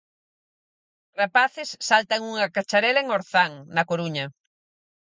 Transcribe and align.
Rapaces 1.21 1.75
saltan 1.89 2.21
unha 2.31 2.51
cacharela 2.55 3.01
en 3.03 3.07
Orzán, 3.17 3.51
na 3.75 3.83
Coruña. 3.89 4.25